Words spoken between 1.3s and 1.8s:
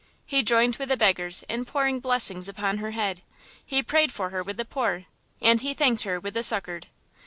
in